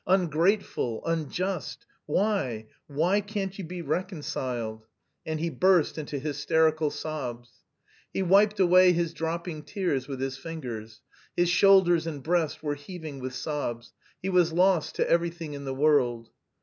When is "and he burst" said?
5.27-5.95